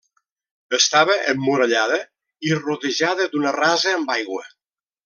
Estava 0.77 1.17
emmurallada 1.33 2.01
i 2.51 2.57
rodejada 2.65 3.31
d'una 3.37 3.57
rasa 3.63 3.97
amb 4.01 4.15
aigua. 4.21 4.47